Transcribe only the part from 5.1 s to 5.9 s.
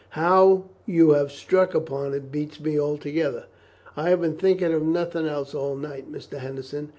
else all the